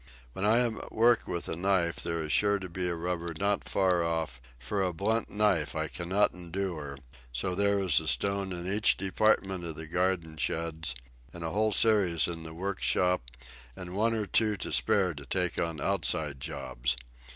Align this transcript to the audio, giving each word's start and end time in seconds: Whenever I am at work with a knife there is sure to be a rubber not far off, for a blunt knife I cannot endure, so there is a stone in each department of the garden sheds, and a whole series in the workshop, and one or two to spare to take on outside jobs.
Whenever 0.33 0.51
I 0.51 0.59
am 0.61 0.77
at 0.79 0.91
work 0.91 1.27
with 1.27 1.47
a 1.47 1.55
knife 1.55 1.97
there 1.97 2.23
is 2.23 2.33
sure 2.33 2.57
to 2.57 2.67
be 2.67 2.87
a 2.87 2.95
rubber 2.95 3.35
not 3.37 3.69
far 3.69 4.03
off, 4.03 4.41
for 4.57 4.81
a 4.81 4.91
blunt 4.91 5.29
knife 5.29 5.75
I 5.75 5.87
cannot 5.87 6.33
endure, 6.33 6.97
so 7.31 7.53
there 7.53 7.77
is 7.77 7.99
a 7.99 8.07
stone 8.07 8.51
in 8.51 8.65
each 8.67 8.97
department 8.97 9.63
of 9.63 9.75
the 9.75 9.85
garden 9.85 10.37
sheds, 10.37 10.95
and 11.31 11.43
a 11.43 11.51
whole 11.51 11.71
series 11.71 12.27
in 12.27 12.41
the 12.41 12.53
workshop, 12.55 13.21
and 13.75 13.95
one 13.95 14.15
or 14.15 14.25
two 14.25 14.57
to 14.57 14.71
spare 14.71 15.13
to 15.13 15.23
take 15.27 15.59
on 15.59 15.79
outside 15.79 16.39
jobs. 16.39 16.97